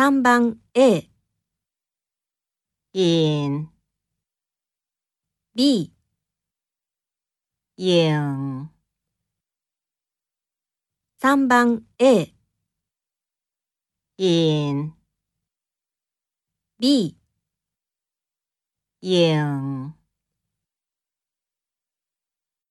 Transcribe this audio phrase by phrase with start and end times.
[0.00, 1.10] 3番 A、
[2.94, 3.68] 影、
[5.54, 5.92] B、
[7.76, 8.70] 影、
[11.20, 12.34] 3番 A、
[14.16, 14.94] 影、
[16.78, 17.14] B、
[19.02, 19.79] 影。